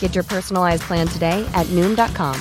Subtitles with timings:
[0.00, 2.36] Get your personalized plan today at Noom.com.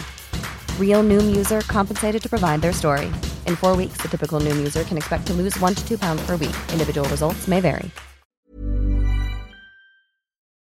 [0.80, 3.06] Real Noom user compensated to provide their story.
[3.46, 6.26] In four weeks, the typical Noom user can expect to lose one to two pounds
[6.26, 6.56] per week.
[6.74, 7.92] Individual results may vary.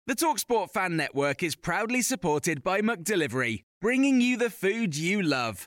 [0.09, 5.67] The Talksport Fan Network is proudly supported by McDelivery, bringing you the food you love.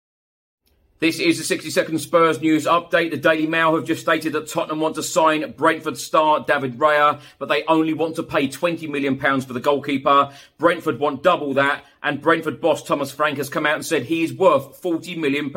[1.01, 3.09] This is the 60 second Spurs news update.
[3.09, 7.19] The Daily Mail have just stated that Tottenham want to sign Brentford star David Raya,
[7.39, 10.31] but they only want to pay £20 million for the goalkeeper.
[10.59, 14.21] Brentford want double that, and Brentford boss Thomas Frank has come out and said he
[14.21, 15.51] is worth £40 million.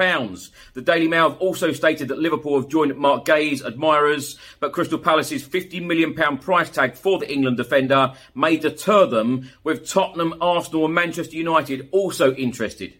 [0.72, 4.98] The Daily Mail have also stated that Liverpool have joined Marc Guéhi's admirers, but Crystal
[4.98, 10.86] Palace's £50 million price tag for the England defender may deter them, with Tottenham, Arsenal,
[10.86, 12.94] and Manchester United also interested.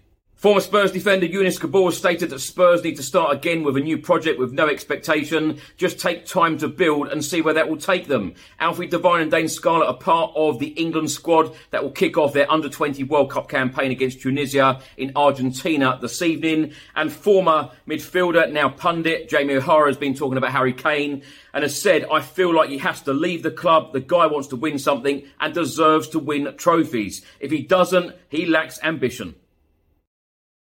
[0.44, 3.96] Former Spurs defender Younes Kaboul stated that Spurs need to start again with a new
[3.96, 5.58] project with no expectation.
[5.78, 8.34] Just take time to build and see where that will take them.
[8.60, 12.34] Alfie Devine and Dane Scarlett are part of the England squad that will kick off
[12.34, 16.74] their under 20 World Cup campaign against Tunisia in Argentina this evening.
[16.94, 21.22] And former midfielder, now pundit, Jamie O'Hara has been talking about Harry Kane
[21.54, 23.94] and has said, I feel like he has to leave the club.
[23.94, 27.24] The guy wants to win something and deserves to win trophies.
[27.40, 29.36] If he doesn't, he lacks ambition.